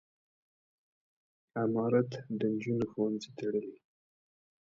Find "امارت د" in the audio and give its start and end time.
1.63-2.41